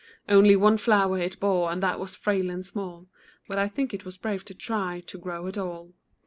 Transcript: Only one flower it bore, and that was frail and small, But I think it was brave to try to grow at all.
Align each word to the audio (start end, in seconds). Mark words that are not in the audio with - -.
Only 0.27 0.55
one 0.55 0.77
flower 0.77 1.19
it 1.19 1.39
bore, 1.39 1.71
and 1.71 1.83
that 1.83 1.99
was 1.99 2.15
frail 2.15 2.49
and 2.49 2.65
small, 2.65 3.07
But 3.47 3.59
I 3.59 3.67
think 3.69 3.93
it 3.93 4.03
was 4.03 4.17
brave 4.17 4.43
to 4.45 4.55
try 4.55 5.01
to 5.01 5.19
grow 5.19 5.45
at 5.45 5.59
all. 5.59 5.93